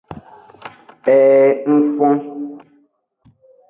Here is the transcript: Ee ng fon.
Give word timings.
Ee 1.15 1.47
ng 1.73 1.79
fon. 1.95 2.17